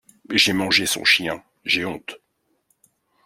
[0.31, 2.17] J'ai mangé son chien, j'ai honte.